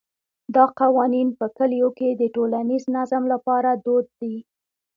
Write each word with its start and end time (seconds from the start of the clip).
دا 0.55 0.65
قوانین 0.79 1.27
په 1.39 1.45
کلیو 1.57 1.89
کې 1.97 2.09
د 2.13 2.23
ټولنیز 2.35 2.83
نظم 2.95 3.23
لپاره 3.33 3.69
دود 3.85 4.07
دي. 4.19 4.35